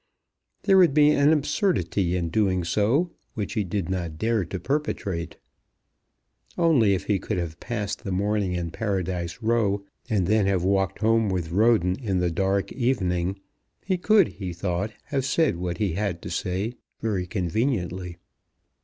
There 0.63 0.79
would 0.79 0.95
be 0.95 1.11
an 1.11 1.31
absurdity 1.31 2.15
in 2.17 2.29
doing 2.29 2.63
so 2.63 3.11
which 3.35 3.53
he 3.53 3.63
did 3.63 3.87
not 3.87 4.17
dare 4.17 4.43
to 4.45 4.59
perpetrate. 4.59 5.37
Only 6.57 6.95
if 6.95 7.03
he 7.03 7.19
could 7.19 7.37
have 7.37 7.59
passed 7.59 8.03
the 8.03 8.11
morning 8.11 8.53
in 8.53 8.71
Paradise 8.71 9.43
Row, 9.43 9.85
and 10.09 10.25
then 10.25 10.47
have 10.47 10.63
walked 10.63 11.01
home 11.01 11.29
with 11.29 11.51
Roden 11.51 11.97
in 11.99 12.17
the 12.17 12.31
dark 12.31 12.71
evening, 12.71 13.41
he 13.85 13.99
could, 13.99 14.27
he 14.29 14.53
thought, 14.53 14.91
have 15.03 15.23
said 15.23 15.57
what 15.57 15.77
he 15.77 15.93
had 15.93 16.19
to 16.23 16.31
say 16.31 16.73
very 16.99 17.27
conveniently. 17.27 18.17